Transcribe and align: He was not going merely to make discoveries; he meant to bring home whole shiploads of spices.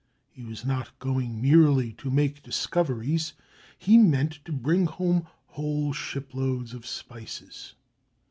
He 0.31 0.41
was 0.43 0.65
not 0.65 0.97
going 0.97 1.39
merely 1.39 1.93
to 2.01 2.09
make 2.09 2.41
discoveries; 2.41 3.33
he 3.77 3.99
meant 3.99 4.39
to 4.45 4.51
bring 4.51 4.87
home 4.87 5.27
whole 5.45 5.93
shiploads 5.93 6.73
of 6.73 6.87
spices. 6.87 7.75